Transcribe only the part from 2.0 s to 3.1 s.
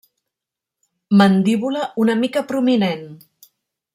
una mica prominent.